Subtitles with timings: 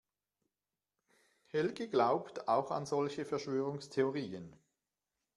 [1.45, 4.55] Helge glaubt auch an solche Verschwörungstheorien.